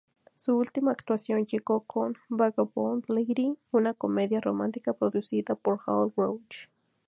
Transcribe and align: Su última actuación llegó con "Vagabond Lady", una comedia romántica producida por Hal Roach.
Su 0.35 0.57
última 0.57 0.91
actuación 0.91 1.45
llegó 1.45 1.81
con 1.81 2.15
"Vagabond 2.27 3.03
Lady", 3.09 3.55
una 3.69 3.93
comedia 3.93 4.41
romántica 4.41 4.93
producida 4.93 5.53
por 5.53 5.79
Hal 5.85 6.11
Roach. 6.17 6.69